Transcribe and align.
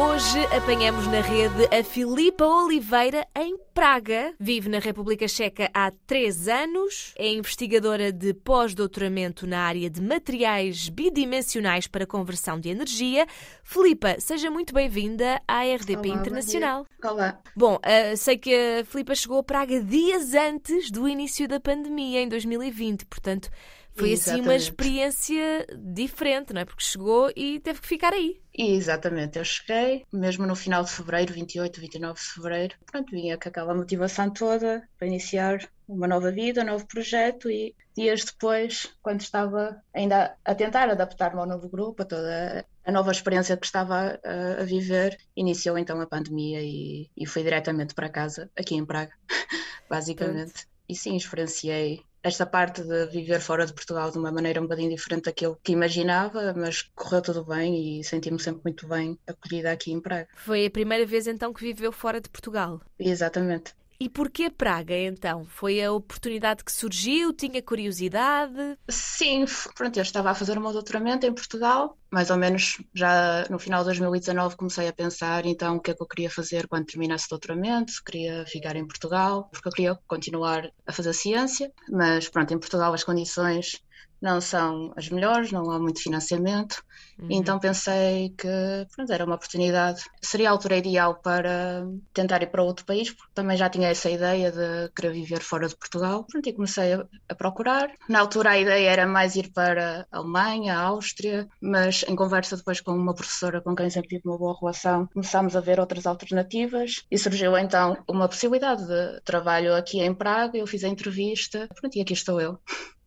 Hoje 0.00 0.38
apanhamos 0.46 1.06
na 1.08 1.20
rede 1.20 1.68
a 1.78 1.84
Filipa 1.84 2.46
Oliveira 2.46 3.26
em 3.36 3.58
Praga. 3.74 4.32
Vive 4.40 4.70
na 4.70 4.78
República 4.78 5.28
Checa 5.28 5.70
há 5.74 5.92
três 6.06 6.48
anos. 6.48 7.12
É 7.18 7.30
investigadora 7.30 8.10
de 8.10 8.32
pós-doutoramento 8.32 9.46
na 9.46 9.60
área 9.60 9.90
de 9.90 10.00
materiais 10.00 10.88
bidimensionais 10.88 11.86
para 11.86 12.06
conversão 12.06 12.58
de 12.58 12.70
energia. 12.70 13.26
Filipa, 13.62 14.18
seja 14.18 14.50
muito 14.50 14.72
bem-vinda 14.72 15.38
à 15.46 15.64
RDP 15.64 16.08
Olá, 16.08 16.18
Internacional. 16.18 16.86
Bom, 17.02 17.08
Olá. 17.10 17.38
Bom, 17.54 17.74
uh, 17.74 18.16
sei 18.16 18.38
que 18.38 18.54
a 18.80 18.84
Filipa 18.86 19.14
chegou 19.14 19.40
a 19.40 19.42
Praga 19.42 19.82
dias 19.82 20.32
antes 20.32 20.90
do 20.90 21.06
início 21.06 21.46
da 21.46 21.60
pandemia, 21.60 22.22
em 22.22 22.28
2020, 22.28 23.04
portanto. 23.04 23.50
Foi 23.94 24.12
assim 24.12 24.40
uma 24.40 24.54
Exatamente. 24.54 24.62
experiência 24.64 25.66
diferente, 25.78 26.52
não 26.52 26.60
é? 26.60 26.64
Porque 26.64 26.82
chegou 26.84 27.30
e 27.36 27.60
teve 27.60 27.80
que 27.80 27.88
ficar 27.88 28.12
aí. 28.12 28.40
E 28.54 28.72
exatamente, 28.74 29.38
eu 29.38 29.44
cheguei, 29.44 30.04
mesmo 30.12 30.46
no 30.46 30.56
final 30.56 30.82
de 30.82 30.90
fevereiro, 30.90 31.32
28, 31.32 31.80
29 31.80 32.20
de 32.20 32.26
fevereiro, 32.26 32.76
pronto, 32.84 33.10
vinha 33.10 33.38
com 33.38 33.48
aquela 33.48 33.74
motivação 33.74 34.30
toda 34.32 34.86
para 34.98 35.06
iniciar 35.06 35.70
uma 35.86 36.08
nova 36.08 36.32
vida, 36.32 36.62
um 36.62 36.66
novo 36.66 36.86
projeto 36.86 37.48
e 37.50 37.74
dias 37.96 38.24
depois, 38.24 38.92
quando 39.02 39.20
estava 39.20 39.82
ainda 39.94 40.36
a 40.44 40.54
tentar 40.54 40.90
adaptar-me 40.90 41.40
ao 41.40 41.46
novo 41.46 41.68
grupo, 41.68 42.02
a 42.02 42.06
toda 42.06 42.66
a 42.84 42.92
nova 42.92 43.12
experiência 43.12 43.56
que 43.56 43.66
estava 43.66 44.18
a, 44.24 44.62
a 44.62 44.64
viver, 44.64 45.16
iniciou 45.36 45.78
então 45.78 46.00
a 46.00 46.06
pandemia 46.06 46.60
e, 46.62 47.08
e 47.16 47.26
fui 47.26 47.42
diretamente 47.42 47.94
para 47.94 48.08
casa, 48.08 48.50
aqui 48.58 48.74
em 48.74 48.84
Praga, 48.84 49.12
basicamente. 49.88 50.66
E 50.88 50.94
sim, 50.96 51.16
experienciei 51.16 52.04
esta 52.22 52.46
parte 52.46 52.82
de 52.82 53.06
viver 53.06 53.40
fora 53.40 53.66
de 53.66 53.72
Portugal 53.72 54.10
de 54.10 54.18
uma 54.18 54.30
maneira 54.30 54.60
um 54.60 54.64
bocadinho 54.64 54.90
diferente 54.90 55.24
daquilo 55.24 55.58
que 55.62 55.72
imaginava, 55.72 56.52
mas 56.54 56.82
correu 56.94 57.22
tudo 57.22 57.44
bem 57.44 57.98
e 58.00 58.04
senti-me 58.04 58.38
sempre 58.38 58.62
muito 58.64 58.86
bem 58.86 59.18
acolhida 59.26 59.72
aqui 59.72 59.92
em 59.92 60.00
Praga. 60.00 60.28
Foi 60.34 60.66
a 60.66 60.70
primeira 60.70 61.06
vez 61.06 61.26
então 61.26 61.52
que 61.52 61.62
viveu 61.62 61.92
fora 61.92 62.20
de 62.20 62.28
Portugal. 62.28 62.80
Exatamente. 62.98 63.74
E 64.02 64.08
porquê 64.08 64.48
Praga 64.48 64.96
então? 64.96 65.44
Foi 65.44 65.84
a 65.84 65.92
oportunidade 65.92 66.64
que 66.64 66.72
surgiu? 66.72 67.34
Tinha 67.34 67.60
curiosidade? 67.60 68.78
Sim, 68.88 69.44
pronto, 69.74 69.98
eu 69.98 70.02
estava 70.02 70.30
a 70.30 70.34
fazer 70.34 70.56
o 70.56 70.60
meu 70.62 70.72
doutoramento 70.72 71.26
em 71.26 71.34
Portugal, 71.34 71.98
mais 72.10 72.30
ou 72.30 72.38
menos 72.38 72.82
já 72.94 73.44
no 73.50 73.58
final 73.58 73.80
de 73.80 73.88
2019 73.88 74.56
comecei 74.56 74.88
a 74.88 74.92
pensar 74.92 75.44
então 75.44 75.76
o 75.76 75.80
que 75.80 75.90
é 75.90 75.94
que 75.94 76.02
eu 76.02 76.06
queria 76.06 76.30
fazer 76.30 76.66
quando 76.66 76.86
terminasse 76.86 77.26
o 77.26 77.28
doutoramento, 77.28 77.92
queria 78.06 78.46
ficar 78.46 78.74
em 78.74 78.86
Portugal, 78.86 79.50
porque 79.52 79.68
eu 79.68 79.72
queria 79.72 79.98
continuar 80.06 80.70
a 80.86 80.92
fazer 80.92 81.12
ciência, 81.12 81.70
mas 81.90 82.26
pronto, 82.26 82.54
em 82.54 82.58
Portugal 82.58 82.94
as 82.94 83.04
condições 83.04 83.82
não 84.20 84.40
são 84.40 84.92
as 84.96 85.08
melhores, 85.08 85.52
não 85.52 85.70
há 85.70 85.78
muito 85.78 86.02
financiamento, 86.02 86.82
então 87.28 87.58
pensei 87.58 88.30
que 88.30 88.48
pronto, 88.94 89.12
era 89.12 89.24
uma 89.24 89.34
oportunidade, 89.34 90.02
seria 90.22 90.48
a 90.48 90.52
altura 90.52 90.76
ideal 90.76 91.16
para 91.16 91.86
tentar 92.14 92.42
ir 92.42 92.50
para 92.50 92.62
outro 92.62 92.84
país, 92.86 93.10
porque 93.10 93.32
também 93.34 93.56
já 93.56 93.68
tinha 93.68 93.88
essa 93.88 94.08
ideia 94.08 94.50
de 94.50 94.90
querer 94.94 95.12
viver 95.12 95.40
fora 95.40 95.68
de 95.68 95.76
Portugal. 95.76 96.24
Pronto, 96.30 96.48
e 96.48 96.52
comecei 96.52 96.94
a, 96.94 97.06
a 97.28 97.34
procurar. 97.34 97.90
Na 98.08 98.20
altura 98.20 98.50
a 98.50 98.58
ideia 98.58 98.90
era 98.90 99.06
mais 99.06 99.36
ir 99.36 99.50
para 99.52 100.06
a 100.10 100.18
Alemanha, 100.18 100.78
a 100.78 100.82
Áustria, 100.82 101.48
mas 101.60 102.04
em 102.08 102.16
conversa 102.16 102.56
depois 102.56 102.80
com 102.80 102.92
uma 102.92 103.14
professora 103.14 103.60
com 103.60 103.74
quem 103.74 103.90
sempre 103.90 104.08
tive 104.08 104.22
uma 104.24 104.38
boa 104.38 104.56
relação, 104.58 105.06
começámos 105.12 105.56
a 105.56 105.60
ver 105.60 105.78
outras 105.80 106.06
alternativas 106.06 107.04
e 107.10 107.18
surgiu 107.18 107.56
então 107.56 107.96
uma 108.08 108.28
possibilidade 108.28 108.86
de 108.86 109.20
trabalho 109.24 109.74
aqui 109.74 110.00
em 110.00 110.14
Praga. 110.14 110.56
Eu 110.56 110.66
fiz 110.66 110.84
a 110.84 110.88
entrevista, 110.88 111.68
pronto, 111.74 111.96
e 111.96 112.00
aqui 112.00 112.12
estou 112.12 112.40
eu 112.40 112.58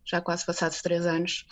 já 0.05 0.21
quase 0.21 0.45
passados 0.45 0.81
três 0.81 1.05
anos, 1.05 1.45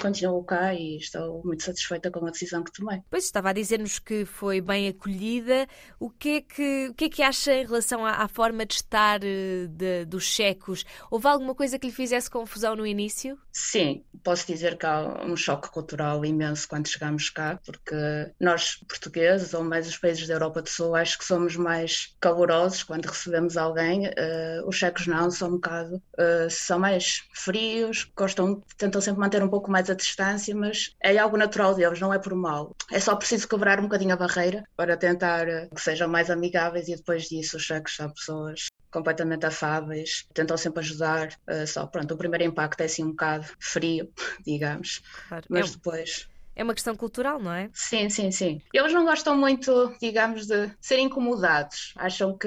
continuo 0.00 0.42
cá 0.44 0.74
e 0.74 0.96
estou 0.96 1.42
muito 1.44 1.62
satisfeita 1.62 2.10
com 2.10 2.26
a 2.26 2.30
decisão 2.30 2.62
que 2.62 2.72
tomei. 2.72 3.00
Pois 3.10 3.24
estava 3.24 3.50
a 3.50 3.52
dizer-nos 3.52 3.98
que 3.98 4.24
foi 4.24 4.60
bem 4.60 4.88
acolhida. 4.88 5.66
O 5.98 6.10
que 6.10 6.28
é 6.36 6.40
que, 6.40 6.88
o 6.90 6.94
que, 6.94 7.04
é 7.04 7.08
que 7.08 7.22
acha 7.22 7.52
em 7.54 7.64
relação 7.64 8.04
à, 8.04 8.22
à 8.22 8.28
forma 8.28 8.64
de 8.66 8.74
estar 8.74 9.20
eh, 9.22 9.66
de- 9.68 10.04
dos 10.06 10.24
checos? 10.24 10.84
Houve 11.10 11.26
alguma 11.28 11.54
coisa 11.54 11.78
que 11.78 11.86
lhe 11.86 11.92
fizesse 11.92 12.30
confusão 12.30 12.74
no 12.76 12.86
início? 12.86 13.38
Sim, 13.52 14.04
posso 14.24 14.46
dizer 14.46 14.78
que 14.78 14.86
há 14.86 15.24
um 15.24 15.36
choque 15.36 15.70
cultural 15.70 16.24
imenso 16.24 16.66
quando 16.68 16.88
chegamos 16.88 17.28
cá, 17.30 17.60
porque 17.64 17.94
nós, 18.40 18.76
portugueses, 18.88 19.52
ou 19.54 19.62
mais 19.62 19.86
os 19.88 19.96
países 19.98 20.26
da 20.26 20.34
Europa 20.34 20.62
do 20.62 20.68
Sul, 20.68 20.94
acho 20.94 21.18
que 21.18 21.24
somos 21.24 21.56
mais 21.56 22.14
calorosos 22.20 22.82
quando 22.82 23.06
recebemos 23.06 23.56
alguém. 23.56 24.06
Eh, 24.16 24.62
os 24.66 24.76
checos 24.76 25.06
não, 25.06 25.30
são 25.30 25.48
um 25.48 25.52
bocado, 25.52 26.02
eh, 26.18 26.48
são 26.50 26.78
mais 26.78 27.22
frios, 27.34 27.91
gostam, 28.16 28.62
tentam 28.76 29.00
sempre 29.00 29.20
manter 29.20 29.42
um 29.42 29.48
pouco 29.48 29.70
mais 29.70 29.88
a 29.90 29.94
distância, 29.94 30.54
mas 30.54 30.94
é 31.00 31.16
algo 31.18 31.36
natural 31.36 31.74
deles, 31.74 32.00
não 32.00 32.12
é 32.12 32.18
por 32.18 32.34
mal. 32.34 32.74
É 32.90 33.00
só 33.00 33.14
preciso 33.16 33.48
quebrar 33.48 33.78
um 33.80 33.84
bocadinho 33.84 34.14
a 34.14 34.16
barreira 34.16 34.64
para 34.76 34.96
tentar 34.96 35.48
eh, 35.48 35.68
que 35.74 35.80
sejam 35.80 36.08
mais 36.08 36.30
amigáveis 36.30 36.88
e 36.88 36.96
depois 36.96 37.24
disso 37.24 37.56
os 37.56 37.62
checos 37.62 37.96
são 37.96 38.10
pessoas 38.10 38.66
completamente 38.90 39.46
afáveis, 39.46 40.26
tentam 40.34 40.56
sempre 40.56 40.80
ajudar, 40.80 41.28
eh, 41.48 41.66
só 41.66 41.86
pronto, 41.86 42.14
o 42.14 42.18
primeiro 42.18 42.44
impacto 42.44 42.82
é 42.82 42.84
assim 42.84 43.04
um 43.04 43.10
bocado 43.10 43.46
frio, 43.58 44.12
digamos, 44.46 45.00
Claro, 45.28 45.46
mas 45.48 45.70
é, 45.70 45.72
depois 45.72 46.28
é 46.54 46.62
uma 46.62 46.74
questão 46.74 46.96
cultural, 46.96 47.38
não 47.40 47.52
é? 47.52 47.70
Sim, 47.74 48.08
sim, 48.10 48.30
sim. 48.30 48.60
Eles 48.72 48.92
não 48.92 49.04
gostam 49.04 49.36
muito, 49.36 49.96
digamos, 50.00 50.46
de 50.46 50.70
ser 50.80 50.98
incomodados. 50.98 51.92
Acham 51.96 52.36
que 52.36 52.46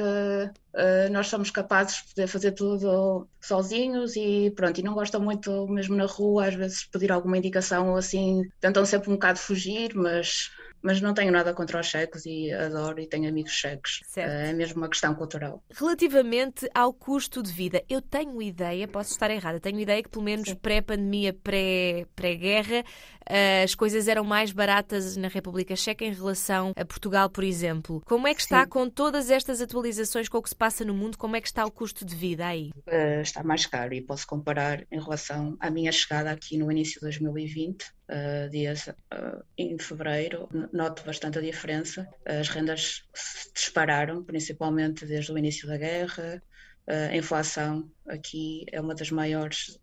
eh, 0.75 1.09
nós 1.09 1.27
somos 1.27 1.49
capazes 1.49 1.97
de 1.97 2.13
poder 2.13 2.27
fazer 2.27 2.51
tudo 2.51 3.27
sozinhos 3.41 4.15
e 4.15 4.51
pronto. 4.55 4.79
E 4.79 4.83
não 4.83 4.93
gostam 4.93 5.21
muito, 5.21 5.67
mesmo 5.67 5.95
na 5.95 6.05
rua, 6.05 6.47
às 6.47 6.53
vezes 6.55 6.85
pedir 6.87 7.11
alguma 7.11 7.37
indicação 7.37 7.89
ou 7.91 7.97
assim. 7.97 8.43
Tentam 8.59 8.85
sempre 8.85 9.09
um 9.09 9.13
bocado 9.13 9.39
fugir, 9.39 9.95
mas, 9.95 10.49
mas 10.85 11.01
não 11.01 11.13
tenho 11.15 11.31
nada 11.31 11.51
contra 11.53 11.79
os 11.79 11.87
checos 11.87 12.25
e 12.27 12.51
adoro 12.53 12.99
e 12.99 13.07
tenho 13.07 13.27
amigos 13.27 13.51
checos. 13.51 14.01
Certo. 14.05 14.29
É 14.29 14.53
mesmo 14.53 14.77
uma 14.77 14.87
questão 14.87 15.15
cultural. 15.15 15.63
Relativamente 15.73 16.69
ao 16.75 16.93
custo 16.93 17.41
de 17.41 17.51
vida, 17.51 17.83
eu 17.89 18.01
tenho 18.01 18.39
ideia, 18.41 18.87
posso 18.87 19.11
estar 19.11 19.31
errada, 19.31 19.59
tenho 19.59 19.79
ideia 19.79 20.03
que 20.03 20.09
pelo 20.09 20.23
menos 20.23 20.53
pré-pandemia, 20.53 21.33
pré- 21.33 22.05
pré-guerra, 22.15 22.83
eh, 23.27 23.63
as 23.63 23.73
coisas 23.73 24.07
eram 24.07 24.23
mais 24.23 24.51
baratas 24.51 25.17
na 25.17 25.27
República 25.27 25.75
Checa 25.75 26.05
em 26.05 26.13
relação 26.13 26.71
a 26.75 26.85
Portugal, 26.85 27.29
por 27.29 27.43
exemplo. 27.43 28.01
Como 28.05 28.27
é 28.27 28.35
que 28.35 28.41
está 28.41 28.63
Sim. 28.63 28.69
com 28.69 28.89
todas 28.89 29.31
estas 29.31 29.61
atualizações 29.61 30.29
com 30.29 30.37
o 30.37 30.41
que 30.43 30.49
se 30.49 30.55
passa 30.55 30.85
no 30.85 30.93
mundo? 30.93 31.17
Como 31.17 31.35
é 31.35 31.41
que 31.41 31.47
está 31.47 31.65
o 31.65 31.71
custo 31.71 32.05
de 32.05 32.15
vida 32.15 32.45
aí? 32.45 32.71
eh, 32.87 33.21
está 33.21 33.43
mais 33.43 33.65
caro 33.65 33.93
e 33.93 34.01
posso 34.01 34.27
comparar 34.27 34.85
em 34.91 34.99
relação 35.01 35.57
à 35.59 35.69
minha 35.71 35.91
chegada 35.91 36.29
aqui 36.29 36.57
no 36.57 36.71
início 36.71 36.95
de 36.95 37.05
2020, 37.07 37.85
eh, 38.07 38.47
dias 38.49 38.87
eh, 38.87 38.93
em 39.57 39.77
fevereiro, 39.79 40.47
noto 40.73 41.03
bastante 41.05 41.39
a 41.39 41.41
diferença. 41.41 42.07
As 42.25 42.49
rendas 42.49 43.03
se 43.13 43.51
dispararam, 43.53 44.23
principalmente 44.23 45.05
desde 45.05 45.31
o 45.31 45.37
início 45.37 45.67
da 45.67 45.77
guerra. 45.77 46.41
Eh, 46.87 47.07
a 47.11 47.15
inflação 47.17 47.89
aqui 48.07 48.65
é 48.71 48.79
uma 48.81 48.95
das 48.95 49.11
maiores. 49.11 49.79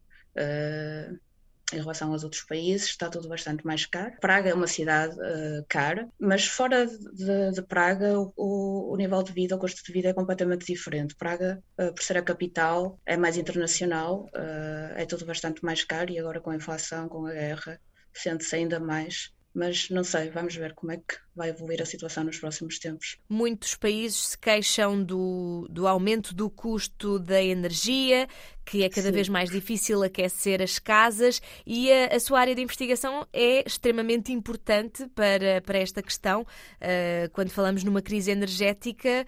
em 1.72 1.78
relação 1.78 2.12
aos 2.12 2.22
outros 2.22 2.42
países, 2.44 2.88
está 2.90 3.08
tudo 3.08 3.28
bastante 3.28 3.64
mais 3.66 3.86
caro. 3.86 4.14
Praga 4.20 4.50
é 4.50 4.54
uma 4.54 4.66
cidade 4.66 5.16
eh, 5.22 5.64
cara, 5.68 6.08
mas 6.20 6.46
fora 6.46 6.86
de, 6.86 7.52
de 7.52 7.62
Praga, 7.62 8.18
o, 8.18 8.92
o 8.92 8.96
nível 8.96 9.22
de 9.22 9.32
vida, 9.32 9.56
o 9.56 9.58
custo 9.58 9.82
de 9.84 9.92
vida 9.92 10.08
é 10.10 10.12
completamente 10.14 10.66
diferente. 10.66 11.14
Praga, 11.16 11.62
eh, 11.78 11.90
por 11.92 12.02
ser 12.02 12.18
a 12.18 12.22
capital, 12.22 13.00
é 13.06 13.16
mais 13.16 13.36
internacional, 13.38 14.28
eh, 14.34 14.94
é 15.02 15.06
tudo 15.06 15.24
bastante 15.24 15.64
mais 15.64 15.82
caro 15.84 16.10
e 16.12 16.18
agora 16.18 16.40
com 16.40 16.50
a 16.50 16.56
inflação, 16.56 17.08
com 17.08 17.26
a 17.26 17.32
guerra, 17.32 17.80
sente-se 18.14 18.56
ainda 18.56 18.80
mais. 18.80 19.32
Mas 19.54 19.90
não 19.90 20.02
sei, 20.02 20.30
vamos 20.30 20.54
ver 20.56 20.74
como 20.74 20.92
é 20.92 20.96
que 20.96 21.18
vai 21.34 21.48
evoluir 21.48 21.80
a 21.80 21.86
situação 21.86 22.24
nos 22.24 22.38
próximos 22.38 22.78
tempos. 22.78 23.16
Muitos 23.28 23.74
países 23.74 24.28
se 24.28 24.38
queixam 24.38 25.02
do, 25.02 25.66
do 25.70 25.86
aumento 25.88 26.34
do 26.34 26.50
custo 26.50 27.18
da 27.18 27.42
energia, 27.42 28.28
que 28.64 28.84
é 28.84 28.88
cada 28.88 29.08
Sim. 29.08 29.12
vez 29.12 29.28
mais 29.28 29.50
difícil 29.50 30.02
aquecer 30.02 30.60
as 30.60 30.78
casas, 30.78 31.40
e 31.66 31.90
a, 31.90 32.14
a 32.14 32.20
sua 32.20 32.40
área 32.40 32.54
de 32.54 32.62
investigação 32.62 33.26
é 33.32 33.66
extremamente 33.66 34.30
importante 34.30 35.06
para, 35.14 35.60
para 35.62 35.78
esta 35.78 36.02
questão. 36.02 36.42
Uh, 36.42 37.30
quando 37.32 37.50
falamos 37.50 37.82
numa 37.82 38.02
crise 38.02 38.30
energética, 38.30 39.26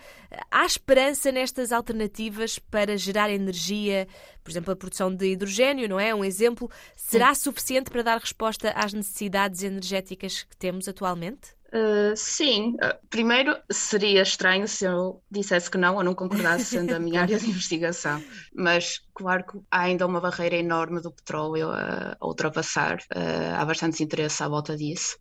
há 0.50 0.64
esperança 0.66 1.32
nestas 1.32 1.72
alternativas 1.72 2.58
para 2.58 2.98
gerar 2.98 3.30
energia, 3.30 4.06
por 4.42 4.50
exemplo, 4.50 4.72
a 4.72 4.76
produção 4.76 5.14
de 5.14 5.32
hidrogênio, 5.32 5.88
não 5.88 5.98
é? 5.98 6.14
Um 6.14 6.24
exemplo. 6.24 6.70
Será 6.94 7.34
suficiente 7.34 7.90
para 7.90 8.02
dar 8.02 8.18
resposta 8.18 8.70
às 8.72 8.92
necessidades 8.92 9.62
energéticas 9.62 10.42
que 10.42 10.56
temos 10.56 10.86
atualmente? 10.86 11.54
Uh, 11.74 12.14
sim, 12.14 12.76
Uh, 12.76 13.06
primeiro 13.10 13.56
seria 13.68 14.22
estranho 14.22 14.68
se 14.68 14.84
eu 14.84 15.20
dissesse 15.28 15.68
que 15.68 15.76
não 15.76 15.96
ou 15.96 16.04
não 16.04 16.14
concordasse 16.14 16.66
sendo 16.66 16.94
a 16.94 17.00
minha 17.00 17.22
área 17.22 17.36
de 17.36 17.46
investigação, 17.50 18.22
mas 18.54 19.00
claro 19.12 19.44
que 19.44 19.58
há 19.70 19.80
ainda 19.80 20.06
uma 20.06 20.20
barreira 20.20 20.54
enorme 20.54 21.00
do 21.00 21.10
petróleo 21.10 21.70
a, 21.70 22.16
a 22.20 22.26
ultrapassar, 22.26 22.98
Uh, 23.14 23.54
há 23.56 23.64
bastante 23.64 24.02
interesse 24.02 24.42
à 24.42 24.48
volta 24.48 24.76
disso, 24.76 25.18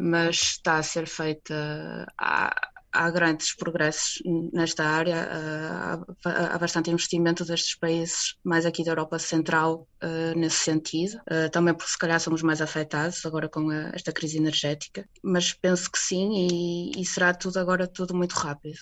mas 0.00 0.36
está 0.36 0.78
a 0.78 0.82
ser 0.82 1.06
feita 1.06 2.06
há, 2.18 2.54
há 2.96 3.10
grandes 3.10 3.54
progressos 3.54 4.22
nesta 4.52 4.84
área, 4.84 5.28
há, 5.30 6.54
há 6.54 6.58
bastante 6.58 6.90
investimento 6.90 7.44
destes 7.44 7.76
países, 7.76 8.36
mais 8.42 8.64
aqui 8.64 8.82
da 8.84 8.92
Europa 8.92 9.18
Central, 9.18 9.86
nesse 10.36 10.56
sentido. 10.56 11.18
Também 11.52 11.74
porque 11.74 11.90
se 11.90 11.98
calhar 11.98 12.20
somos 12.20 12.42
mais 12.42 12.60
afetados 12.60 13.24
agora 13.26 13.48
com 13.48 13.70
esta 13.72 14.12
crise 14.12 14.38
energética, 14.38 15.06
mas 15.22 15.52
penso 15.52 15.90
que 15.90 15.98
sim 15.98 16.32
e, 16.32 17.00
e 17.00 17.04
será 17.04 17.34
tudo 17.34 17.58
agora 17.58 17.86
tudo 17.86 18.14
muito 18.14 18.34
rápido. 18.34 18.78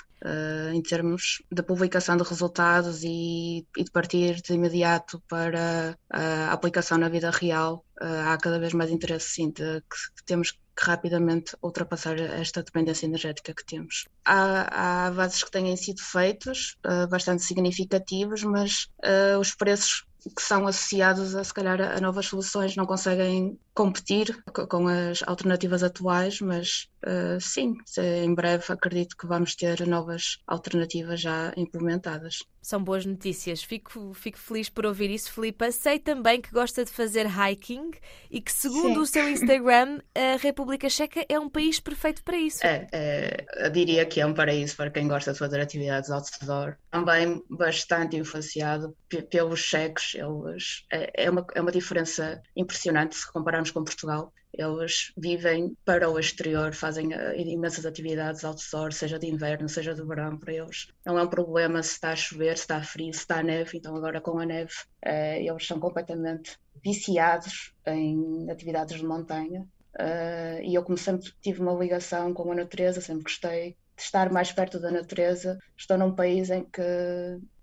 em 0.72 0.82
termos 0.82 1.42
da 1.50 1.62
publicação 1.62 2.16
de 2.16 2.24
resultados 2.24 3.02
e, 3.02 3.66
e 3.76 3.84
de 3.84 3.90
partir 3.90 4.40
de 4.42 4.54
imediato 4.54 5.22
para 5.28 5.96
a 6.10 6.52
aplicação 6.52 6.98
na 6.98 7.08
vida 7.08 7.30
real, 7.30 7.84
há 8.00 8.36
cada 8.38 8.58
vez 8.58 8.72
mais 8.72 8.90
interesse 8.90 9.28
sim 9.30 9.50
de 9.50 9.80
que 9.80 10.24
temos 10.24 10.52
que 10.52 10.63
rapidamente 10.78 11.56
ultrapassar 11.62 12.18
esta 12.18 12.62
dependência 12.62 13.06
energética 13.06 13.54
que 13.54 13.64
temos. 13.64 14.06
Há, 14.24 14.68
há 14.70 15.06
avanços 15.06 15.44
que 15.44 15.50
têm 15.50 15.76
sido 15.76 16.02
feitos, 16.02 16.76
uh, 16.84 17.08
bastante 17.08 17.42
significativos, 17.42 18.42
mas 18.42 18.88
uh, 19.04 19.38
os 19.38 19.54
preços 19.54 20.04
que 20.34 20.42
são 20.42 20.66
associados 20.66 21.34
a 21.34 21.44
se 21.44 21.52
calhar 21.52 21.80
a 21.80 22.00
novas 22.00 22.26
soluções 22.26 22.76
não 22.76 22.86
conseguem 22.86 23.58
competir 23.74 24.42
com 24.68 24.86
as 24.86 25.22
alternativas 25.24 25.82
atuais, 25.82 26.40
mas 26.40 26.88
uh, 27.04 27.40
sim, 27.40 27.74
em 27.98 28.32
breve 28.32 28.64
acredito 28.72 29.16
que 29.16 29.26
vamos 29.26 29.54
ter 29.56 29.86
novas 29.86 30.38
alternativas 30.46 31.20
já 31.20 31.52
implementadas. 31.56 32.38
São 32.64 32.82
boas 32.82 33.04
notícias. 33.04 33.62
Fico, 33.62 34.14
fico 34.14 34.38
feliz 34.38 34.70
por 34.70 34.86
ouvir 34.86 35.10
isso, 35.10 35.30
Filipa. 35.30 35.70
Sei 35.70 35.98
também 35.98 36.40
que 36.40 36.50
gosta 36.50 36.82
de 36.82 36.90
fazer 36.90 37.26
hiking 37.26 37.90
e 38.30 38.40
que, 38.40 38.50
segundo 38.50 38.94
sim. 38.94 39.00
o 39.00 39.06
seu 39.06 39.28
Instagram, 39.28 39.98
a 40.14 40.38
República 40.38 40.88
Checa 40.88 41.26
é 41.28 41.38
um 41.38 41.50
país 41.50 41.78
perfeito 41.78 42.24
para 42.24 42.38
isso. 42.38 42.66
É, 42.66 42.86
é, 42.90 43.44
eu 43.66 43.70
diria 43.70 44.06
que 44.06 44.18
é 44.18 44.24
um 44.24 44.32
paraíso 44.32 44.76
para 44.76 44.90
quem 44.90 45.06
gosta 45.06 45.34
de 45.34 45.38
fazer 45.38 45.60
atividades 45.60 46.10
outdoor. 46.10 46.76
Também 46.90 47.42
bastante 47.50 48.16
influenciado 48.16 48.96
pelos 49.30 49.60
checos. 49.60 50.14
Eles, 50.14 50.86
é, 50.90 51.24
é, 51.24 51.30
uma, 51.30 51.46
é 51.54 51.60
uma 51.60 51.72
diferença 51.72 52.40
impressionante 52.56 53.14
se 53.14 53.30
compararmos 53.30 53.63
compararmos 53.64 53.70
com 53.70 53.84
Portugal, 53.84 54.32
eles 54.52 55.12
vivem 55.16 55.76
para 55.84 56.08
o 56.08 56.18
exterior, 56.18 56.72
fazem 56.72 57.08
uh, 57.08 57.34
imensas 57.36 57.84
atividades 57.86 58.44
outdoor, 58.44 58.92
seja 58.92 59.18
de 59.18 59.26
inverno, 59.26 59.68
seja 59.68 59.94
de 59.94 60.04
verão, 60.04 60.38
para 60.38 60.52
eles. 60.52 60.88
Não 61.04 61.18
é 61.18 61.22
um 61.22 61.28
problema 61.28 61.82
se 61.82 61.92
está 61.92 62.12
a 62.12 62.16
chover, 62.16 62.56
se 62.56 62.62
está 62.62 62.82
frio, 62.82 63.12
se 63.12 63.20
está 63.20 63.42
neve, 63.42 63.78
então 63.78 63.96
agora 63.96 64.20
com 64.20 64.38
a 64.38 64.46
neve 64.46 64.72
uh, 65.04 65.40
eles 65.40 65.66
são 65.66 65.80
completamente 65.80 66.56
viciados 66.84 67.72
em 67.86 68.50
atividades 68.50 68.98
de 68.98 69.04
montanha. 69.04 69.66
Uh, 69.96 70.62
e 70.62 70.74
eu, 70.74 70.82
como 70.82 70.98
sempre 70.98 71.32
tive 71.40 71.60
uma 71.60 71.74
ligação 71.74 72.32
com 72.34 72.50
a 72.52 72.54
natureza, 72.54 73.00
sempre 73.00 73.24
gostei 73.24 73.76
de 73.96 74.02
estar 74.02 74.30
mais 74.30 74.50
perto 74.50 74.80
da 74.80 74.90
natureza, 74.90 75.58
estou 75.76 75.96
num 75.96 76.14
país 76.14 76.50
em 76.50 76.64
que 76.64 76.82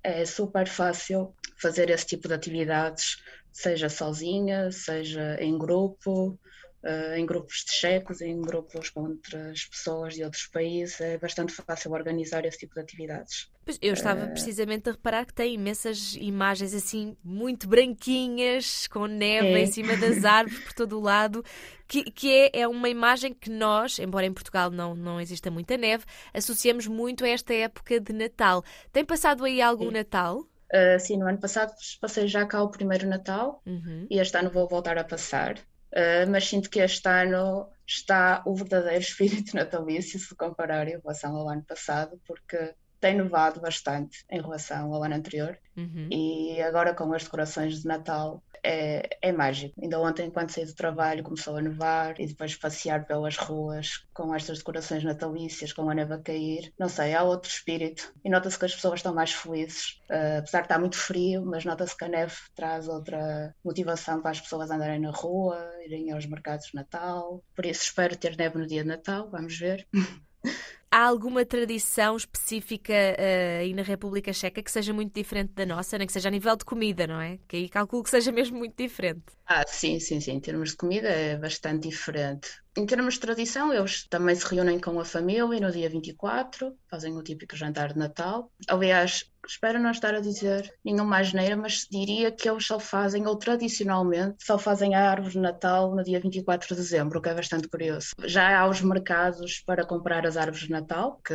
é 0.04 0.26
super 0.26 0.68
fácil 0.68 1.36
fazer 1.62 1.90
esse 1.90 2.06
tipo 2.06 2.28
de 2.28 2.34
atividades, 2.34 3.18
seja 3.52 3.90
sozinha, 3.90 4.72
seja 4.72 5.38
em 5.42 5.58
grupo, 5.58 6.40
uh, 6.84 7.16
em 7.16 7.26
grupos 7.26 7.64
de 7.66 7.74
checos, 7.74 8.22
em 8.22 8.42
grupos 8.42 8.90
com 8.90 9.02
outras 9.02 9.66
pessoas 9.66 10.16
de 10.16 10.24
outros 10.24 10.48
países. 10.48 11.00
É 11.02 11.18
bastante 11.18 11.54
fácil 11.54 11.92
organizar 11.92 12.46
esse 12.46 12.60
tipo 12.60 12.74
de 12.76 12.82
atividades. 12.82 13.50
Pois 13.64 13.78
eu 13.82 13.94
estava 13.94 14.26
uh... 14.26 14.32
precisamente 14.32 14.90
a 14.90 14.92
reparar 14.94 15.26
que 15.26 15.34
tem 15.34 15.54
imensas 15.54 16.16
imagens 16.16 16.74
assim, 16.74 17.16
muito 17.24 17.68
branquinhas, 17.68 18.88
com 18.88 19.06
neve 19.06 19.48
é. 19.48 19.64
em 19.64 19.68
cima 19.68 19.96
das 19.98 20.24
árvores 20.26 20.60
por 20.64 20.74
todo 20.74 20.98
o 20.98 21.02
lado, 21.02 21.44
que, 21.88 22.04
que 22.04 22.32
é, 22.32 22.62
é 22.62 22.68
uma 22.68 22.90
imagem 22.90 23.34
que 23.34 23.50
nós, 23.50 24.00
embora 24.00 24.26
em 24.26 24.34
Portugal 24.34 24.72
não, 24.72 24.96
não 24.96 25.20
exista 25.20 25.52
muita 25.52 25.78
neve, 25.78 26.06
associamos 26.34 26.88
muito 26.88 27.24
a 27.24 27.30
esta 27.30 27.54
época 27.54 28.00
de 28.00 28.14
Natal. 28.14 28.64
Tem 28.92 29.06
passado 29.06 29.46
aí 29.46 29.62
algum 29.62 29.88
Sim. 29.88 29.94
Natal? 29.94 30.46
Uh, 30.74 31.00
sim, 31.00 31.18
no 31.18 31.28
ano 31.28 31.40
passado 31.40 31.74
passei 32.00 32.28
já 32.28 32.46
cá 32.46 32.64
o 32.64 32.72
primeiro 32.72 33.08
Natal 33.08 33.62
uhum. 33.66 34.08
e 34.10 34.20
este 34.20 34.38
ano 34.38 34.50
vou 34.50 34.68
voltar 34.68 34.98
a 34.98 35.04
passar. 35.04 35.58
Uh, 35.92 36.30
mas 36.30 36.48
sinto 36.48 36.70
que 36.70 36.80
este 36.80 37.08
ano 37.10 37.70
está 37.86 38.42
o 38.46 38.56
verdadeiro 38.56 39.02
espírito 39.04 39.56
natalício 39.56 40.18
se 40.18 40.34
comparar 40.36 40.88
em 40.88 40.98
relação 40.98 41.36
ao 41.36 41.50
ano 41.50 41.64
passado, 41.64 42.20
porque 42.26 42.74
tem 43.02 43.18
nevado 43.18 43.60
bastante 43.60 44.24
em 44.30 44.40
relação 44.40 44.94
ao 44.94 45.04
ano 45.04 45.16
anterior 45.16 45.58
uhum. 45.76 46.08
e 46.12 46.62
agora 46.62 46.94
com 46.94 47.12
as 47.14 47.24
decorações 47.24 47.82
de 47.82 47.88
Natal 47.88 48.42
é, 48.64 49.18
é 49.22 49.32
mágico. 49.32 49.74
Ainda 49.82 50.00
ontem, 50.00 50.28
enquanto 50.28 50.52
saí 50.52 50.66
do 50.66 50.76
trabalho, 50.76 51.24
começou 51.24 51.58
a 51.58 51.62
nevar 51.62 52.20
e 52.20 52.28
depois 52.28 52.56
passear 52.56 53.06
pelas 53.06 53.38
ruas 53.38 54.06
com 54.14 54.34
estas 54.34 54.60
decorações 54.60 55.04
natalícias, 55.04 55.74
com 55.74 55.90
a 55.90 55.94
neve 55.94 56.14
a 56.14 56.20
cair. 56.20 56.74
Não 56.78 56.90
sei, 56.90 57.14
há 57.14 57.24
outro 57.24 57.50
espírito 57.50 58.14
e 58.24 58.30
nota-se 58.30 58.58
que 58.58 58.66
as 58.66 58.76
pessoas 58.76 59.00
estão 59.00 59.14
mais 59.14 59.32
felizes. 59.32 60.00
Uh, 60.10 60.40
apesar 60.40 60.60
de 60.60 60.66
estar 60.66 60.80
muito 60.80 60.98
frio, 60.98 61.46
mas 61.46 61.66
nota-se 61.66 61.96
que 61.96 62.06
a 62.06 62.10
neve 62.10 62.36
traz 62.56 62.88
outra 62.88 63.56
motivação 63.64 64.22
para 64.22 64.32
as 64.32 64.42
pessoas 64.42 64.70
andarem 64.70 65.00
na 65.00 65.12
rua, 65.12 65.58
irem 65.86 66.12
aos 66.12 66.26
mercados 66.26 66.68
de 66.68 66.76
Natal. 66.76 67.44
Por 67.56 67.66
isso 67.66 67.84
espero 67.84 68.16
ter 68.16 68.38
neve 68.38 68.58
no 68.58 68.68
dia 68.68 68.84
de 68.84 68.90
Natal, 68.90 69.30
vamos 69.30 69.58
ver. 69.58 69.88
Há 70.94 71.06
alguma 71.08 71.46
tradição 71.46 72.18
específica 72.18 72.94
uh, 72.94 73.62
aí 73.62 73.74
na 73.74 73.82
República 73.82 74.34
Checa 74.34 74.62
que 74.62 74.70
seja 74.72 74.94
muito 74.94 75.14
diferente 75.14 75.54
da 75.54 75.66
nossa, 75.66 75.98
nem 75.98 76.06
que 76.06 76.12
seja 76.14 76.28
a 76.28 76.32
nível 76.32 76.56
de 76.58 76.66
comida, 76.66 77.08
não 77.08 77.20
é? 77.22 77.40
Que 77.48 77.56
aí 77.58 77.70
calculo 77.70 78.04
que 78.04 78.10
seja 78.10 78.32
mesmo 78.32 78.58
muito 78.58 78.76
diferente. 78.76 79.24
Ah, 79.46 79.64
sim, 79.68 80.00
sim, 80.00 80.20
sim. 80.22 80.32
Em 80.34 80.40
termos 80.40 80.72
de 80.72 80.78
comida 80.78 81.10
é 81.10 81.38
bastante 81.38 81.90
diferente. 81.90 82.50
Em 82.78 82.86
termos 82.86 83.16
de 83.16 83.20
tradição, 83.20 83.74
eles 83.74 84.08
também 84.08 84.34
se 84.34 84.46
reúnem 84.46 84.80
com 84.80 84.98
a 84.98 85.04
família 85.04 85.60
no 85.60 85.72
dia 85.72 85.90
24, 85.90 86.74
fazem 86.90 87.18
o 87.18 87.22
típico 87.22 87.56
jantar 87.56 87.92
de 87.92 88.00
Natal. 88.00 88.50
Aliás, 88.66 89.30
espero 89.46 89.80
não 89.80 89.92
estar 89.92 90.14
a 90.14 90.22
dizer 90.22 90.74
nenhuma 90.84 91.18
asneira, 91.18 91.58
mas 91.58 91.88
diria 91.90 92.32
que 92.32 92.50
eles 92.50 92.66
só 92.66 92.80
fazem, 92.80 93.28
ou 93.28 93.36
tradicionalmente, 93.36 94.38
só 94.46 94.58
fazem 94.58 94.96
a 94.96 95.10
árvore 95.10 95.34
de 95.34 95.40
Natal 95.40 95.94
no 95.96 96.04
dia 96.04 96.20
24 96.20 96.70
de 96.70 96.76
dezembro, 96.76 97.20
o 97.20 97.22
que 97.22 97.30
é 97.30 97.34
bastante 97.34 97.68
curioso. 97.68 98.12
Já 98.24 98.60
há 98.60 98.68
os 98.68 98.82
mercados 98.82 99.60
para 99.66 99.86
comprar 99.86 100.26
as 100.26 100.38
árvores 100.38 100.66
de 100.66 100.72
Natal, 100.72 101.20
que 101.26 101.34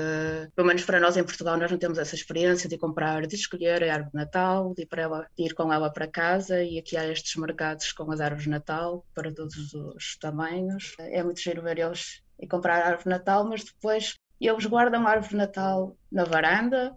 pelo 0.54 0.68
menos 0.68 0.84
para 0.84 1.00
nós 1.00 1.16
em 1.16 1.24
Portugal 1.24 1.56
nós 1.58 1.70
não 1.70 1.78
temos 1.78 1.98
essa 1.98 2.14
experiência 2.14 2.68
de 2.68 2.78
comprar, 2.78 3.26
de 3.26 3.34
escolher 3.34 3.82
a 3.84 3.94
árvore 3.94 4.12
de 4.12 4.16
Natal, 4.16 4.72
de 4.74 4.82
ir, 4.82 4.86
para 4.86 5.02
ela, 5.02 5.26
de 5.36 5.44
ir 5.44 5.54
com 5.54 5.72
ela 5.72 5.92
para 5.92 6.06
casa, 6.06 6.62
e 6.62 6.78
aqui 6.78 6.96
há 6.96 7.06
estes 7.06 7.36
mercados 7.36 7.92
com 7.92 8.10
as 8.10 8.20
árvores 8.20 8.44
de 8.44 8.50
Natal 8.50 9.04
para 9.14 9.32
todos 9.32 9.74
os 9.74 10.16
tamanhos. 10.18 10.94
É 10.98 11.25
muito 11.26 11.40
giro 11.40 11.62
ver 11.62 11.78
eles 11.78 12.22
e 12.40 12.46
comprar 12.46 12.82
a 12.82 12.86
árvore 12.86 13.04
de 13.04 13.10
Natal, 13.10 13.48
mas 13.48 13.64
depois 13.64 14.14
eles 14.40 14.66
guardam 14.66 15.06
a 15.06 15.10
árvore 15.10 15.30
de 15.30 15.36
Natal 15.36 15.96
na 16.10 16.24
varanda, 16.24 16.96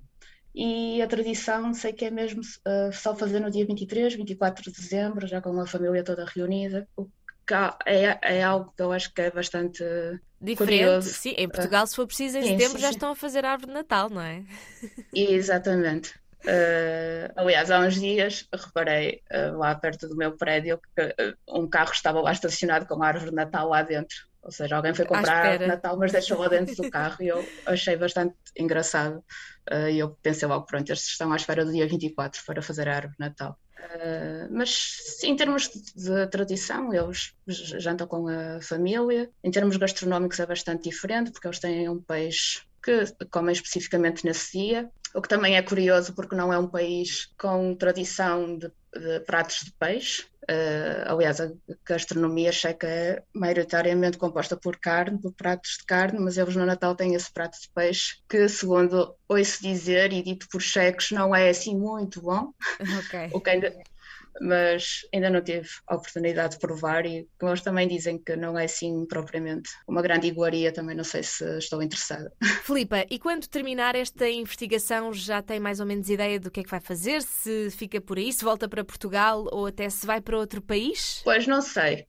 e 0.54 1.02
a 1.02 1.08
tradição 1.08 1.74
sei 1.74 1.94
que 1.94 2.06
é 2.06 2.12
mesmo 2.12 2.42
uh, 2.42 2.92
só 2.92 3.16
fazer 3.16 3.40
no 3.40 3.52
dia 3.52 3.66
23, 3.66 4.16
24 4.16 4.64
de 4.64 4.72
dezembro, 4.72 5.28
já 5.28 5.42
com 5.42 5.60
a 5.60 5.68
família 5.68 6.04
toda 6.04 6.26
reunida, 6.26 6.88
o 6.98 7.06
que 7.46 7.54
é, 7.86 8.20
é 8.22 8.44
algo 8.44 8.74
que 8.76 8.82
eu 8.82 8.92
acho 8.92 9.14
que 9.14 9.22
é 9.22 9.32
bastante 9.32 9.84
Diferente, 10.42 10.58
curioso. 10.58 11.10
sim. 11.10 11.34
Em 11.38 11.50
Portugal, 11.50 11.86
se 11.86 11.96
for 11.96 12.08
preciso, 12.08 12.38
em 12.38 12.44
sim, 12.44 12.48
setembro 12.50 12.78
sim, 12.78 12.84
já 12.84 12.90
estão 12.90 13.12
a 13.12 13.16
fazer 13.16 13.46
a 13.46 13.52
árvore 13.52 13.72
de 13.72 13.74
Natal, 13.74 14.10
não 14.10 14.22
é? 14.22 14.44
Exatamente. 15.14 16.14
Uh, 16.46 17.32
aliás, 17.36 17.70
há 17.70 17.80
uns 17.80 17.96
dias 17.96 18.48
reparei 18.54 19.22
uh, 19.30 19.58
lá 19.58 19.76
perto 19.76 20.08
do 20.08 20.16
meu 20.16 20.38
prédio 20.38 20.80
que 20.96 21.04
uh, 21.04 21.60
um 21.60 21.68
carro 21.68 21.92
estava 21.92 22.22
lá 22.22 22.32
estacionado 22.32 22.86
com 22.86 23.02
a 23.04 23.08
árvore 23.08 23.32
de 23.32 23.36
Natal 23.36 23.68
lá 23.68 23.82
dentro. 23.82 24.16
Ou 24.42 24.52
seja, 24.52 24.78
alguém 24.78 24.94
foi 24.94 25.06
comprar 25.06 25.34
a 25.34 25.40
árvore 25.40 25.60
de 25.60 25.68
Natal, 25.68 25.98
mas 25.98 26.14
deixou 26.14 26.40
lá 26.40 26.48
dentro 26.48 26.74
do 26.76 26.90
carro 26.90 27.18
e 27.22 27.28
eu 27.28 27.46
achei 27.66 27.98
bastante 27.98 28.36
engraçado. 28.58 29.22
E 29.92 30.00
eu 30.00 30.18
pensei 30.24 30.48
logo, 30.48 30.66
pronto, 30.66 30.90
estes 30.92 31.10
estão 31.10 31.32
à 31.34 31.36
espera 31.36 31.66
do 31.66 31.74
dia 31.74 31.86
24 31.86 32.42
para 32.46 32.62
fazer 32.62 32.88
a 32.88 32.96
árvore 32.96 33.16
de 33.20 33.20
Natal. 33.20 33.60
mas 34.50 35.22
em 35.26 35.36
termos 35.36 35.68
de, 35.68 35.94
de 35.94 36.28
tradição, 36.28 36.94
eles 36.94 37.34
jantam 37.46 38.08
com 38.08 38.30
a 38.30 38.62
família. 38.62 39.30
Em 39.44 39.52
termos 39.52 39.76
gastronómicos 39.76 40.40
é 40.40 40.46
bastante 40.46 40.90
diferente, 40.90 41.32
porque 41.32 41.46
eles 41.46 41.60
têm 41.60 41.90
um 41.90 42.02
peixe 42.02 42.62
que 42.82 43.04
comem 43.30 43.52
especificamente 43.52 44.26
nesse 44.26 44.58
dia, 44.58 44.90
o 45.14 45.22
que 45.22 45.30
também 45.30 45.56
é 45.56 45.62
curioso 45.62 46.14
porque 46.14 46.36
não 46.36 46.52
é 46.52 46.58
um 46.58 46.68
país 46.68 47.28
com 47.38 47.76
tradição 47.76 48.58
de, 48.58 48.72
de 48.94 49.20
pratos 49.22 49.62
de 49.64 49.72
peixe. 49.74 50.24
Uh, 50.50 51.06
aliás, 51.06 51.40
a 51.40 51.52
gastronomia 51.86 52.52
checa 52.52 52.88
é 52.88 53.24
maioritariamente 53.34 54.18
composta 54.18 54.58
por 54.58 54.78
carne, 54.78 55.22
por 55.22 55.32
pratos 55.34 55.78
de 55.80 55.86
carne, 55.86 56.20
mas 56.20 56.38
eles 56.38 56.56
no 56.56 56.66
Natal 56.66 56.96
têm 56.96 57.14
esse 57.14 57.32
prato 57.32 57.60
de 57.62 57.70
peixe 57.70 58.16
que, 58.28 58.50
segundo 58.50 59.16
ouço 59.28 59.62
dizer 59.62 60.12
e 60.12 60.24
dito 60.24 60.48
por 60.50 60.62
checos, 60.62 61.12
não 61.12 61.36
é 61.36 61.50
assim 61.50 61.76
muito 61.76 62.22
bom. 62.22 62.52
Okay. 63.10 63.30
o 63.32 63.40
que 63.40 63.50
ainda 63.50 63.74
mas 64.42 65.02
ainda 65.14 65.30
não 65.30 65.42
tive 65.42 65.68
a 65.88 65.96
oportunidade 65.96 66.56
de 66.56 66.60
provar 66.60 67.06
e 67.06 67.28
como 67.40 67.52
eles 67.52 67.62
também 67.62 67.88
dizem 67.88 68.18
que 68.18 68.36
não 68.36 68.58
é 68.58 68.66
assim 68.66 69.06
propriamente 69.06 69.70
uma 69.88 70.02
grande 70.02 70.28
iguaria, 70.28 70.72
também 70.72 70.96
não 70.96 71.04
sei 71.04 71.24
se 71.24 71.44
estou 71.58 71.82
interessada. 71.82 72.32
Filipa, 72.64 73.06
e 73.10 73.20
quando 73.20 73.48
terminar 73.48 73.96
esta 73.96 74.30
investigação 74.30 75.14
já 75.14 75.42
tem 75.42 75.60
mais 75.60 75.80
ou 75.80 75.86
menos 75.86 76.10
ideia 76.10 76.40
do 76.40 76.52
que 76.52 76.62
é 76.62 76.64
que 76.64 76.70
vai 76.70 76.80
fazer? 76.80 77.22
Se 77.22 77.70
fica 77.72 78.00
por 78.02 78.18
aí, 78.18 78.32
se 78.32 78.44
volta 78.44 78.68
para 78.68 78.84
Portugal 78.84 79.48
ou 79.52 79.68
até 79.68 79.90
se 79.90 80.06
vai 80.06 80.22
para 80.22 80.38
outro 80.38 80.62
país? 80.62 81.22
Pois 81.24 81.48
não 81.48 81.62
sei. 81.62 82.08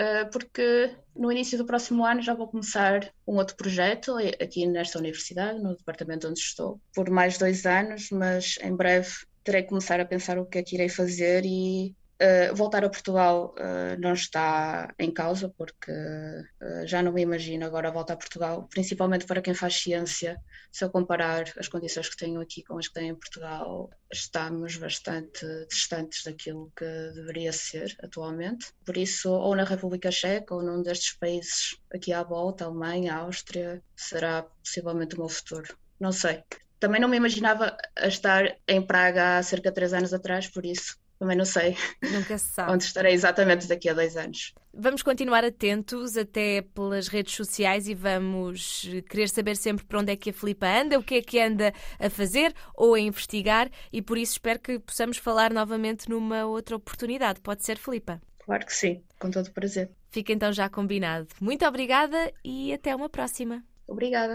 uh, 0.00 0.30
porque 0.30 0.94
no 1.14 1.30
início 1.30 1.58
do 1.58 1.66
próximo 1.66 2.04
ano 2.04 2.22
já 2.22 2.34
vou 2.34 2.48
começar 2.48 3.12
um 3.26 3.36
outro 3.36 3.56
projeto 3.56 4.16
aqui 4.40 4.66
nesta 4.66 4.98
universidade, 4.98 5.60
no 5.60 5.76
departamento 5.76 6.28
onde 6.28 6.40
estou, 6.40 6.80
por 6.94 7.10
mais 7.10 7.38
dois 7.38 7.66
anos, 7.66 8.08
mas 8.10 8.56
em 8.62 8.74
breve 8.74 9.10
terei 9.44 9.62
que 9.62 9.68
começar 9.68 10.00
a 10.00 10.04
pensar 10.04 10.38
o 10.38 10.46
que 10.46 10.58
é 10.58 10.62
que 10.62 10.76
irei 10.76 10.88
fazer 10.88 11.44
e 11.44 11.94
Uh, 12.22 12.54
voltar 12.54 12.84
a 12.84 12.88
Portugal 12.88 13.52
uh, 13.58 14.00
não 14.00 14.12
está 14.12 14.94
em 14.96 15.10
causa, 15.10 15.48
porque 15.48 15.90
uh, 15.90 16.86
já 16.86 17.02
não 17.02 17.12
me 17.12 17.22
imagino 17.22 17.66
agora 17.66 17.90
voltar 17.90 18.14
a 18.14 18.16
Portugal, 18.16 18.68
principalmente 18.70 19.26
para 19.26 19.42
quem 19.42 19.54
faz 19.54 19.74
ciência. 19.74 20.38
Se 20.70 20.84
eu 20.84 20.90
comparar 20.90 21.52
as 21.58 21.66
condições 21.66 22.08
que 22.08 22.16
tenho 22.16 22.40
aqui 22.40 22.62
com 22.62 22.78
as 22.78 22.86
que 22.86 22.94
tenho 22.94 23.14
em 23.14 23.18
Portugal, 23.18 23.90
estamos 24.12 24.76
bastante 24.76 25.44
distantes 25.68 26.22
daquilo 26.22 26.72
que 26.76 26.84
deveria 27.12 27.52
ser 27.52 27.92
atualmente. 28.00 28.72
Por 28.84 28.96
isso, 28.96 29.28
ou 29.28 29.56
na 29.56 29.64
República 29.64 30.12
Checa, 30.12 30.54
ou 30.54 30.62
num 30.62 30.80
destes 30.80 31.14
países 31.14 31.76
aqui 31.92 32.12
à 32.12 32.22
volta, 32.22 32.66
Alemanha, 32.66 33.16
Áustria, 33.16 33.82
será 33.96 34.44
possivelmente 34.62 35.16
o 35.16 35.18
meu 35.18 35.28
futuro. 35.28 35.76
Não 35.98 36.12
sei. 36.12 36.44
Também 36.82 37.00
não 37.00 37.08
me 37.08 37.16
imaginava 37.16 37.76
estar 37.96 38.56
em 38.66 38.82
Praga 38.82 39.38
há 39.38 39.42
cerca 39.44 39.68
de 39.68 39.74
três 39.76 39.92
anos 39.92 40.12
atrás, 40.12 40.48
por 40.48 40.66
isso 40.66 40.98
também 41.16 41.36
não 41.36 41.44
sei. 41.44 41.76
Nunca 42.02 42.36
se 42.36 42.52
sabe. 42.54 42.72
Onde 42.72 42.82
estarei 42.82 43.14
exatamente 43.14 43.68
daqui 43.68 43.88
a 43.88 43.94
dois 43.94 44.16
anos. 44.16 44.52
Vamos 44.74 45.00
continuar 45.00 45.44
atentos 45.44 46.16
até 46.16 46.60
pelas 46.60 47.06
redes 47.06 47.36
sociais 47.36 47.86
e 47.86 47.94
vamos 47.94 48.84
querer 49.08 49.28
saber 49.28 49.56
sempre 49.56 49.84
por 49.84 50.00
onde 50.00 50.10
é 50.10 50.16
que 50.16 50.30
a 50.30 50.32
Filipa 50.32 50.66
anda, 50.66 50.98
o 50.98 51.04
que 51.04 51.14
é 51.14 51.22
que 51.22 51.38
anda 51.38 51.72
a 52.00 52.10
fazer 52.10 52.52
ou 52.74 52.94
a 52.94 53.00
investigar 53.00 53.70
e 53.92 54.02
por 54.02 54.18
isso 54.18 54.32
espero 54.32 54.58
que 54.58 54.80
possamos 54.80 55.18
falar 55.18 55.52
novamente 55.52 56.10
numa 56.10 56.46
outra 56.46 56.74
oportunidade. 56.74 57.40
Pode 57.40 57.64
ser, 57.64 57.78
Filipa? 57.78 58.20
Claro 58.44 58.66
que 58.66 58.74
sim, 58.74 59.04
com 59.20 59.30
todo 59.30 59.46
o 59.46 59.52
prazer. 59.52 59.88
Fica 60.10 60.32
então 60.32 60.52
já 60.52 60.68
combinado. 60.68 61.28
Muito 61.40 61.64
obrigada 61.64 62.32
e 62.44 62.72
até 62.72 62.92
uma 62.96 63.08
próxima. 63.08 63.62
Obrigada. 63.86 64.34